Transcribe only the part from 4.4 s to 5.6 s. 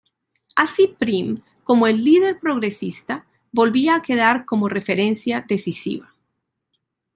como referencia